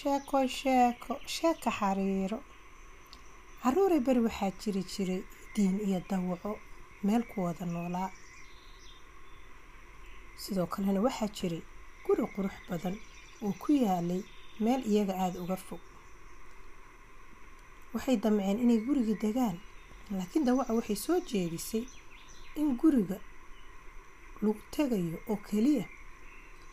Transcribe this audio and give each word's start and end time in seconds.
sheeko 0.00 0.38
sheeko 0.58 1.12
sheeka 1.26 1.70
xariiro. 1.78 2.38
Caruuray 3.62 4.00
beri 4.06 4.20
waxaa 4.26 4.50
jiri 4.60 4.82
jiray 4.92 5.22
diin 5.54 5.76
iyo 5.86 6.00
dawaco 6.10 6.52
meel 7.04 7.22
ku 7.30 7.36
wada 7.44 7.64
noolaa. 7.66 8.10
Sidoo 10.42 10.66
kalena 10.66 11.00
waxaa 11.06 11.28
jiray 11.36 11.62
guri 12.06 12.24
qurux 12.34 12.54
badan 12.68 12.96
oo 13.44 13.52
ku 13.62 13.72
yaalay 13.72 14.22
meel 14.64 14.82
iyaga 14.90 15.14
aada 15.22 15.38
uga 15.44 15.56
fog. 15.56 15.80
Waxay 17.94 18.16
damceen 18.22 18.58
inay 18.64 18.78
gurigii 18.86 19.18
degaan 19.22 19.56
laakiin 20.10 20.44
dawaca 20.46 20.72
waxay 20.78 20.96
soo 21.04 21.20
jeedisay 21.28 21.84
in 22.56 22.76
guriga 22.80 23.18
lagu 24.42 24.60
tegayo 24.74 25.18
oo 25.30 25.36
keliya 25.48 25.84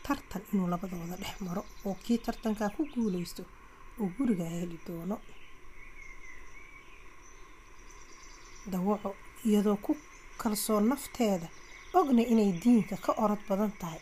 tartan 0.08 0.42
inuu 0.52 0.68
labadooda 0.72 1.16
dhex 1.22 1.34
maro 1.46 1.62
oo 1.86 1.94
kii 2.04 2.18
tartankaa 2.26 2.70
ku 2.76 2.82
guuleysto 2.94 3.42
oo 4.00 4.08
gurigaa 4.16 4.50
heli 4.56 4.78
doono. 4.86 5.16
Dawaco 8.72 9.10
iyadoo 9.48 9.76
ku 9.84 9.92
kalsoon 10.42 10.84
nafteeda 10.90 11.48
ogna 11.98 12.22
inay 12.32 12.50
diinka 12.62 12.96
ka 13.04 13.12
orod 13.24 13.42
badan 13.48 13.72
tahay 13.80 14.00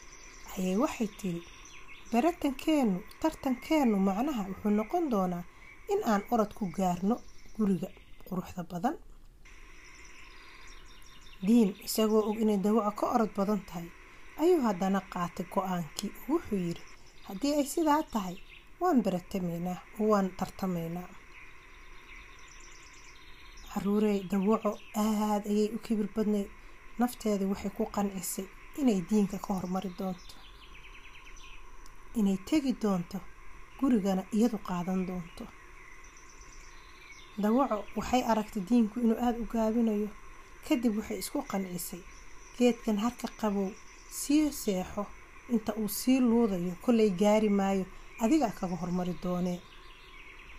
ayay 0.56 0.76
waxay 0.82 1.08
tiri 1.20 1.40
baratankeenu 2.12 2.98
tartankeennu 3.22 3.96
macnaha 4.08 4.42
wuxuu 4.50 4.72
noqon 4.78 5.04
doonaa 5.12 5.44
in 5.92 6.00
aan 6.10 6.22
orod 6.34 6.52
ku 6.58 6.64
gaarno 6.78 7.14
guriga 7.56 7.88
quruxda 8.26 8.62
badan. 8.72 8.96
Diin 11.46 11.70
isagoo 11.86 12.22
og 12.28 12.36
inay 12.42 12.58
dawaco 12.64 12.92
ka 13.00 13.06
orod 13.14 13.32
badan 13.38 13.60
tahay 13.68 13.88
ayuu 14.42 14.60
haddana 14.66 15.00
qaatay 15.12 15.46
go'aankii. 15.54 16.10
Oo 16.16 16.26
wuxuu 16.32 16.58
yidhi 16.66 16.82
haddii 17.26 17.52
ay 17.58 17.66
sidaa 17.74 18.02
tahay 18.12 18.36
waan 18.80 18.98
baratamaynaa 19.04 19.78
oo 20.00 20.06
waan 20.12 20.28
tartamaynaa. 20.38 21.08
Caruurey 23.70 24.18
dawaco 24.30 24.70
aada 25.04 25.48
ayay 25.52 25.68
u 25.76 25.78
kibir 25.84 26.08
badnayd 26.16 26.48
nafteeda 27.00 27.44
waxay 27.52 27.72
ku 27.76 27.82
qancisay 27.94 28.46
inay 28.80 28.98
diinka 29.08 29.36
ka 29.44 29.50
hormari 29.56 29.90
doonto 29.98 30.34
inay 32.18 32.38
tegi 32.48 32.72
doonto 32.82 33.18
gurigana 33.78 34.22
iyadu 34.36 34.58
qaadan 34.68 35.00
doonto. 35.08 35.44
Dawaco 37.42 37.76
waxay 37.98 38.22
aragtay 38.30 38.62
diinku 38.68 38.96
inuu 39.04 39.18
aada 39.24 39.38
u 39.44 39.46
gaabinayo. 39.52 40.08
Kadib 40.66 40.92
waxay 40.98 41.18
isku 41.22 41.38
qancisay 41.50 42.02
geedkan 42.56 42.96
harka 43.04 43.26
qabow 43.40 43.68
sii 44.10 44.52
seexo 44.52 45.06
inta 45.52 45.72
uu 45.80 45.88
sii 45.88 46.20
luudayo 46.20 46.72
kollay 46.84 47.10
gaari 47.10 47.48
maayo 47.48 47.84
adigaa 48.22 48.50
kaga 48.58 48.76
hormari 48.82 49.14
doonee 49.22 49.60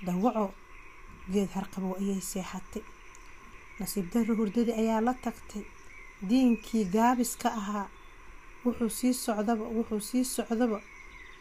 dawaco 0.05 0.53
geed 1.31 1.49
harqabow 1.55 1.93
ayay 1.99 2.21
seexatay. 2.21 2.83
Nasiib 3.79 4.05
darro 4.13 4.33
hurdadii 4.35 4.73
ayaa 4.81 5.01
la 5.01 5.13
tagtay. 5.13 5.63
Diinkii 6.29 6.85
gaabiska 6.95 7.49
ahaa 7.59 7.87
wuxuu 8.65 8.89
sii 8.89 9.13
socdaba 9.13 9.65
wuxuu 9.77 9.99
sii 10.09 10.23
socdaba. 10.35 10.79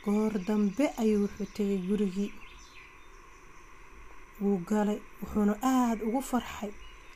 Goor 0.05 0.33
dambe 0.47 0.84
ayuu 1.01 1.23
wuxuu 1.25 1.47
tegay 1.57 1.79
gurigii. 1.89 2.33
Wuu 4.41 4.59
galay 4.69 4.99
wuxuuna 5.23 5.55
aada 5.62 6.05
ugu 6.05 6.21
farxay. 6.31 6.73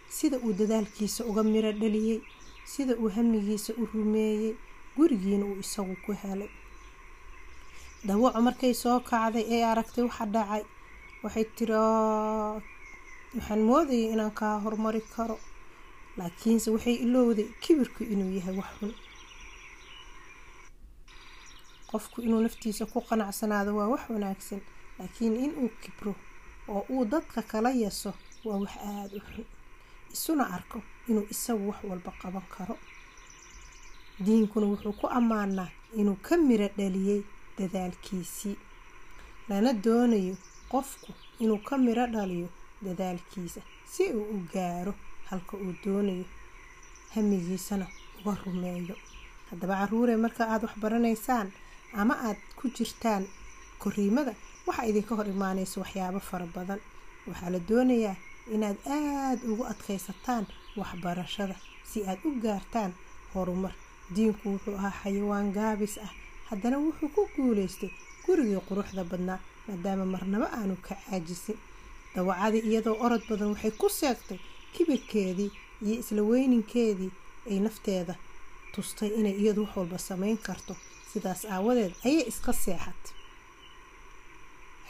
Sida 0.08 0.36
uu 0.38 0.52
dadaalkiisa 0.52 1.24
uga 1.30 1.42
miro 1.42 1.72
dhaliyey 1.72 2.20
sida 2.72 2.94
uu 2.96 3.08
hamigiisa 3.16 3.72
u 3.80 3.84
rumeeyey 3.92 4.54
gurigiina 4.96 5.44
uu 5.46 5.60
isagu 5.64 5.94
ku 6.04 6.12
helay. 6.22 6.50
Dawaco 8.06 8.40
markay 8.46 8.74
soo 8.82 8.98
kacday 9.10 9.44
ee 9.54 9.62
aragtay 9.72 10.04
waxa 10.08 10.24
dhacay 10.34 10.62
waxay 11.24 11.44
tiri 11.56 11.76
waxaan 13.36 13.60
moodayay 13.68 14.12
inaan 14.14 14.32
kaa 14.38 14.54
hormari 14.64 15.02
karo 15.14 15.36
laakiinse 16.18 16.68
waxay 16.74 16.96
ilowday 17.04 17.48
kibirku 17.62 18.02
inuu 18.12 18.30
yahay 18.38 18.56
wax 18.60 18.70
xun. 18.78 18.92
Qofku 21.90 22.18
inuu 22.26 22.40
naftiisa 22.44 22.84
ku 22.92 22.98
qanacsanaado 23.08 23.70
waa 23.78 23.90
wax 23.92 24.02
wanaagsan 24.14 24.60
laakiin 24.98 25.34
inuu 25.44 25.68
kibro 25.82 26.12
oo 26.72 26.82
uu 26.94 27.04
dadka 27.12 27.40
kala 27.50 27.70
yeso 27.82 28.10
waa 28.46 28.58
wax 28.62 28.72
aada 28.90 29.16
u 29.18 29.22
xun. 29.28 29.44
Isuna 30.14 30.44
arko 30.56 30.78
inuu 31.08 31.26
isagu 31.34 31.64
wax 31.70 31.78
walba 31.90 32.10
qaban 32.22 32.46
karo 32.54 32.74
diinkuna 34.24 34.66
wuxuu 34.72 34.92
ku 35.00 35.06
ammaanaa 35.18 35.68
inuu 36.00 36.18
ka 36.26 36.34
miro 36.36 36.68
dhaliyey 36.78 37.20
dadaalkiisii. 37.58 38.56
Lana 39.48 39.72
doonayo 39.84 40.34
qofku 40.72 41.10
inuu 41.42 41.58
ka 41.68 41.74
miro 41.78 42.06
dhaliyo 42.14 42.48
dadaalkiisa 42.84 43.60
si 43.92 44.02
uu 44.18 44.26
u 44.34 44.36
gaaro 44.52 44.94
halka 45.30 45.54
uu 45.56 45.74
doonayo. 45.84 46.24
Hamigiisana 47.14 47.86
uga 48.20 48.36
rumeeyo. 48.44 48.96
Haddaba 49.50 49.74
caruure 49.80 50.16
marka 50.16 50.42
aada 50.48 50.66
wax 50.66 50.76
baranaysaan 50.82 51.48
ama 52.00 52.14
aada 52.26 52.40
ku 52.56 52.68
jirtaan 52.76 53.24
koriimada 53.82 54.34
waxaa 54.66 54.86
idinka 54.90 55.14
hor 55.16 55.26
imaanaysa 55.28 55.80
waxyaabo 55.80 56.20
fara 56.20 56.46
badan. 56.54 56.80
Waxaa 57.28 57.50
la 57.50 57.58
doonayaa 57.68 58.16
inaad 58.54 58.76
aada 58.86 59.42
ugu 59.50 59.64
adkaysataan 59.72 60.44
waxbarashada 60.76 61.56
si 61.90 61.98
aad 62.06 62.18
u 62.24 62.30
gaartaan 62.42 62.92
horumar 63.34 63.74
diinku 64.14 64.44
wuxuu 64.52 64.74
ahaa 64.78 64.94
xayawaan 65.02 65.48
gaabis 65.56 65.94
ah. 66.06 66.12
Haddana 66.50 66.76
wuxuu 66.84 67.08
ku 67.14 67.22
guuleystay 67.34 67.90
gurigii 68.24 68.60
quruxda 68.68 69.02
badnaa 69.10 69.38
maadaama 69.66 70.04
marnabo 70.14 70.46
aanu 70.58 70.74
ka 70.86 70.94
caajisin. 71.04 71.58
Dawacadii 72.14 72.62
iyadoo 72.70 72.96
orod 73.04 73.22
badan 73.30 73.48
waxay 73.54 73.72
ku 73.80 73.88
seegtay 74.00 74.38
kibirkeedii 74.74 75.50
iyo 75.84 75.94
isla 76.02 76.22
weyninkeedii 76.30 77.12
ay 77.50 77.58
nafteeda 77.64 78.14
tustay 78.74 79.10
inay 79.18 79.34
iyadu 79.42 79.60
wax 79.64 79.72
walba 79.76 79.98
samayn 79.98 80.38
karto. 80.46 80.74
Sidaas 81.12 81.42
aawadeed 81.44 81.92
ayay 82.06 82.24
iska 82.30 82.52
seexatay 82.64 83.12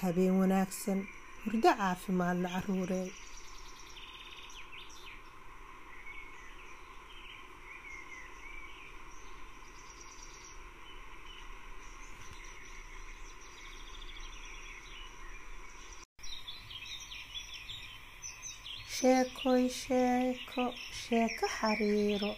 habeen 0.00 0.34
wanaagsan 0.40 1.00
hurdo 1.44 1.70
caafimaad 1.78 2.38
la 2.44 2.48
sheekoy 19.00 19.68
sheeko 19.68 20.74
sheeko 21.02 21.46
xariiro. 21.58 22.32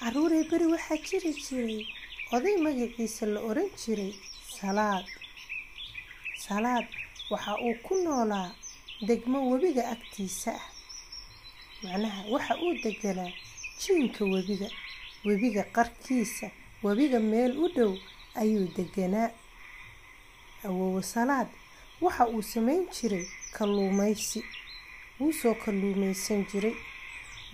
Caruurey 0.00 0.44
beri 0.50 0.66
waxaa 0.72 0.98
jiri 1.06 1.32
jiray. 1.44 1.86
Oday 2.32 2.56
magaciisa 2.64 3.26
la 3.26 3.40
oran 3.40 3.68
jiray 3.80 4.12
salaad. 4.56 5.06
Salaad 6.44 6.86
waxa 7.30 7.52
uu 7.64 7.74
ku 7.82 7.94
noolaa 8.04 8.52
degmo 9.06 9.38
webiga 9.50 9.88
agtiisa 9.94 10.52
ah. 10.54 10.66
Macnaha 11.82 12.22
waxa 12.32 12.54
uu 12.64 12.74
deganaa 12.84 13.32
jiinka 13.80 14.24
webiga. 14.24 14.68
Webiga 15.24 15.62
qarkiisa 15.76 16.50
webiga 16.82 17.20
meel 17.20 17.56
u 17.58 17.68
dhow 17.68 17.92
ayuu 18.34 18.68
deganaa. 18.76 19.30
Awoowe 20.64 21.02
salaad 21.02 21.48
waxa 22.00 22.28
uu 22.28 22.42
samayn 22.42 22.86
jiray 22.94 23.26
kalluumaysi 23.56 24.44
wuu 25.18 25.32
soo 25.40 25.54
kalluumaysan 25.64 26.40
jiray. 26.50 26.74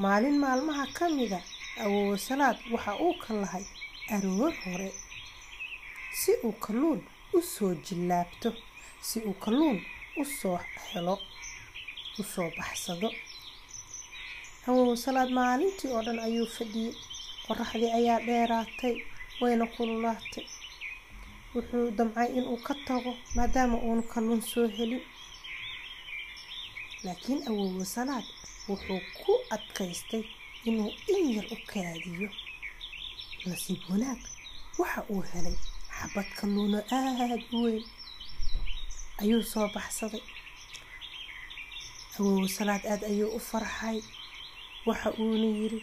Maalin 0.03 0.37
maalmaha 0.43 0.85
ka 0.97 1.05
mida 1.17 1.41
awoowe 1.85 2.19
salaad 2.27 2.59
waxa 2.73 2.93
uu 3.05 3.15
ka 3.23 3.31
lahay 3.43 3.65
aroor 4.15 4.53
hore. 4.65 4.91
Si 6.21 6.33
uu 6.45 6.53
kalluun 6.65 7.01
u 7.37 7.39
soo 7.43 7.75
jillaabto 7.87 8.51
si 9.09 9.19
uu 9.29 9.35
kalluun 9.45 9.79
u 10.21 10.25
soo 10.25 10.59
helo 10.93 11.15
u 12.19 12.23
soo 12.33 12.49
baxsado. 12.59 13.09
Awoowe 14.67 14.97
salaad 15.05 15.31
maalintii 15.39 15.91
oo 15.95 16.03
dhan 16.07 16.19
ayuu 16.27 16.47
fadhiyey. 16.57 16.95
Qoraxdii 17.47 17.93
ayaa 17.99 18.21
dheeraatay 18.27 18.95
wayna 19.41 19.67
kululaatay. 19.75 20.45
Wuxuu 21.55 21.91
damcay 21.97 22.29
inuu 22.39 22.57
ka 22.67 22.75
tago 22.87 23.13
maadaama 23.37 23.77
uunu 23.87 24.03
kalluun 24.13 24.43
soo 24.43 24.67
helin 24.77 25.03
laakiin 27.05 27.41
awoowe 27.49 27.85
salaad 27.95 28.27
wuxuu 28.69 29.01
ku 29.25 29.33
adkaystay 29.55 30.25
inuu 30.69 30.91
in 31.15 31.25
yar 31.37 31.47
u 31.55 31.57
kaadiyo. 31.71 32.29
Nasiib 33.47 33.81
wanaag 33.91 34.21
waxa 34.81 35.01
uu 35.13 35.23
helay 35.33 35.57
xabad 35.99 36.29
kalluuno 36.39 36.79
aada 36.97 37.37
u 37.57 37.59
weyn. 37.65 37.85
Ayuu 39.21 39.43
soo 39.53 39.69
baxsaday. 39.75 40.23
Awoowe 42.19 42.49
salaad 42.57 42.83
aada 42.93 43.07
ayuu 43.13 43.31
u 43.39 43.41
farxay. 43.51 43.99
Waxa 44.87 45.09
uuna 45.23 45.49
yiri 45.59 45.81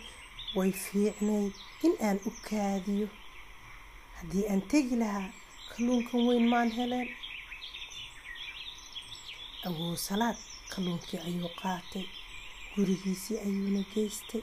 way 0.55 0.71
fiicnayd 0.83 1.53
in 1.85 1.93
aan 2.07 2.17
u 2.27 2.31
kaadiyo. 2.47 3.07
Haddii 4.17 4.45
aan 4.51 4.61
tegi 4.71 4.95
lahaa 5.01 5.29
kalluunkan 5.71 6.21
weyn 6.27 6.45
maan 6.51 6.69
heleen. 6.77 7.09
Awow 9.67 9.95
salaad 10.07 10.37
kalluunkii 10.75 11.19
ayuu 11.27 11.49
qaatay 11.61 12.05
gurigiisii 12.75 13.37
ayuuna 13.45 13.81
geystay. 13.93 14.41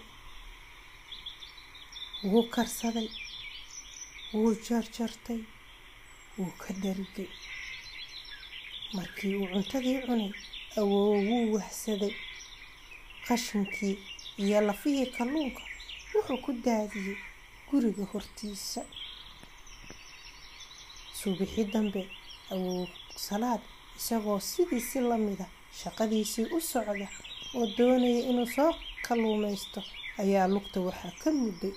Wuu 2.31 2.43
karsaday 2.55 3.09
wuu 4.33 4.55
jarjartay 4.67 5.41
wuu 6.39 6.53
ka 6.63 6.71
dhargay 6.83 7.29
markii 8.97 9.35
uu 9.37 9.47
cuntadii 9.53 9.99
cunay 10.07 10.31
awoowo 10.79 11.17
wuu 11.29 11.53
wahsaday. 11.55 12.15
Qashinkii 13.27 13.95
iyo 14.39 14.61
lafihii 14.61 15.07
kalluunka 15.17 15.63
wuxuu 16.15 16.39
ku 16.45 16.53
daadiyey 16.65 17.17
guriga 17.69 18.05
hortiisa. 18.13 18.81
Suubixii 21.19 21.65
dambe 21.73 22.03
awow 22.53 22.87
salaad 23.27 23.61
isagoo 23.99 24.41
sidiisi 24.41 25.01
lamida 25.01 25.47
shaqadiisii 25.81 26.47
u 26.57 26.59
socda 26.71 27.07
oo 27.59 27.67
doonaya 27.77 28.21
inuu 28.31 28.49
soo 28.57 28.73
kalluumaysto 29.07 29.81
ayaa 30.23 30.47
lugta 30.55 30.79
waxaa 30.87 31.13
ka 31.23 31.29
mudday. 31.41 31.75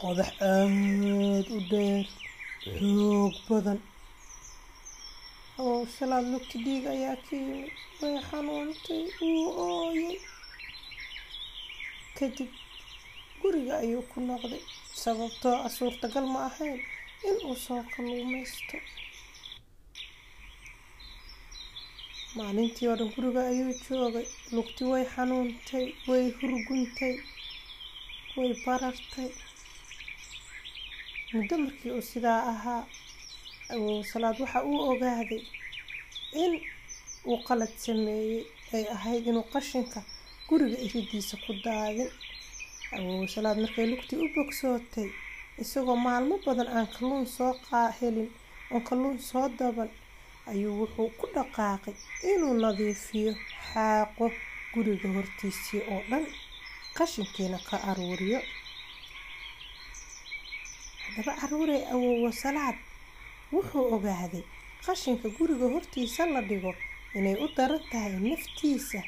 Qodax 0.00 0.30
aad 0.50 1.46
u 1.56 1.58
dheer 1.70 2.06
xoog 2.78 3.34
badan. 3.48 3.80
Awow 5.58 5.82
salaad 5.96 6.26
lugti 6.32 6.56
dhiig 6.64 6.84
ayaa 6.94 7.16
ka 7.26 7.32
yimid 7.42 7.72
way 8.00 8.16
xanuuntay 8.28 9.02
wuu 9.20 9.46
ooyay. 9.66 10.16
Kadib 12.16 12.50
guriga 13.40 13.74
ayuu 13.82 14.02
ku 14.10 14.18
noqday 14.28 14.62
sababtoo 15.02 15.56
ah 15.66 15.70
suurtagal 15.76 16.26
ma 16.34 16.40
ahayn 16.48 16.78
inuu 17.28 17.56
soo 17.64 17.80
kalluumaysto 17.92 18.76
maalintii 22.36 22.88
oo 22.90 22.96
dhan 22.98 23.10
guriga 23.14 23.40
ayuu 23.50 23.72
joogay. 23.86 24.26
Lugti 24.54 24.82
way 24.90 25.04
xanuuntay 25.14 25.86
way 26.08 26.24
hurguntay 26.38 27.14
way 28.36 28.50
barartay. 28.64 29.30
Muddo 31.32 31.54
markii 31.64 31.90
uu 31.96 32.04
sidaa 32.10 32.40
ahaa 32.52 32.82
salaad 34.10 34.36
waxa 34.42 34.60
uu 34.70 34.80
ogaaday 34.90 35.42
in 36.42 36.52
uu 37.30 37.38
qalad 37.48 37.72
sameeyey 37.84 38.42
ay 38.74 38.84
ahayd 38.96 39.24
inuu 39.30 39.46
qashinka 39.54 40.00
guriga 40.48 40.78
iridiisa 40.86 41.34
ku 41.44 41.52
daadin. 41.64 42.10
Awow 42.96 43.26
salaad 43.34 43.58
markay 43.62 43.86
lugtii 43.92 44.18
u 44.24 44.28
bogsootay 44.34 45.08
isagoo 45.62 45.96
maalmo 46.06 46.34
badan 46.46 46.68
aan 46.76 46.86
kalluun 46.94 47.26
soo 47.36 47.52
helin 47.98 48.30
oon 48.72 48.82
kalluun 48.88 49.18
soo 49.30 49.46
daban 49.58 49.90
ayuu 50.52 50.74
wuxuu 50.80 51.08
ku 51.18 51.24
dhaqaaqay 51.34 51.94
inuu 52.32 52.54
nadiifiyo 52.62 53.32
xaaqo 53.70 54.24
guriga 54.72 55.08
hortiisii 55.16 55.82
oo 55.94 56.02
dhan. 56.10 56.24
Qashinkiina 56.96 57.58
ka 57.68 57.76
aruuriyo. 57.90 58.40
Haddaba 61.04 61.32
caruurey 61.40 61.82
awowo 61.94 62.30
salaad. 62.42 62.76
Wuxuu 63.54 63.84
ogaaday 63.94 64.44
qashinka 64.84 65.26
guriga 65.36 65.66
hortiisa 65.74 66.22
la 66.34 66.40
dhigo 66.48 66.72
inay 67.18 67.36
u 67.44 67.46
daran 67.56 67.82
tahay 67.90 68.14
naftiisa 68.28 69.00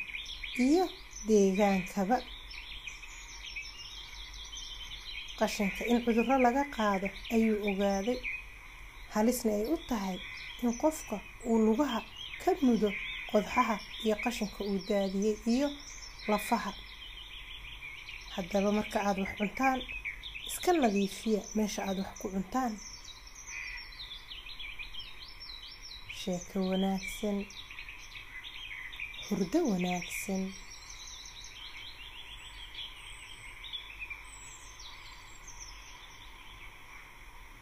iyo 0.67 0.85
deegaankaba. 1.29 2.17
Qashinka 5.39 5.83
in 5.91 5.99
cudurro 6.05 6.37
laga 6.45 6.65
qaado 6.77 7.09
ayuu 7.35 7.57
ogaaday 7.71 8.19
halisna 9.15 9.51
ay 9.59 9.65
u 9.75 9.77
tahay 9.89 10.17
in 10.62 10.73
qofka 10.83 11.17
uu 11.51 11.59
lugaha 11.67 12.01
ka 12.43 12.51
mudo 12.67 12.91
qodxaha 13.31 13.77
iyo 14.05 14.17
qashinka 14.25 14.61
uu 14.71 14.79
daadiyey 14.89 15.37
iyo 15.55 15.69
lafaha. 16.31 16.73
Haddaba 18.35 18.71
marka 18.79 18.99
aada 19.07 19.21
wax 19.25 19.33
cuntaan 19.39 19.81
iska 20.49 20.71
nadiifiya 20.73 21.41
meesha 21.57 21.81
aada 21.89 22.03
wax 22.07 22.15
ku 22.21 22.27
cuntaan. 22.35 22.73
Sheeko 26.21 26.59
wanaagsan. 26.71 27.39
Hurdo 29.27 29.59
wanaagsan 29.73 30.43